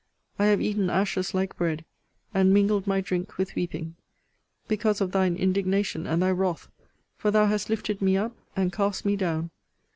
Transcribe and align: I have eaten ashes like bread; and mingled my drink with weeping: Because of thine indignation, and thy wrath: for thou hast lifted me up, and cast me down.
I 0.39 0.47
have 0.47 0.59
eaten 0.59 0.89
ashes 0.89 1.35
like 1.35 1.55
bread; 1.57 1.85
and 2.33 2.51
mingled 2.51 2.87
my 2.87 3.01
drink 3.01 3.37
with 3.37 3.53
weeping: 3.53 3.97
Because 4.67 4.99
of 4.99 5.11
thine 5.11 5.35
indignation, 5.35 6.07
and 6.07 6.23
thy 6.23 6.31
wrath: 6.31 6.69
for 7.17 7.29
thou 7.29 7.45
hast 7.45 7.69
lifted 7.69 8.01
me 8.01 8.17
up, 8.17 8.35
and 8.55 8.73
cast 8.73 9.05
me 9.05 9.15
down. 9.15 9.51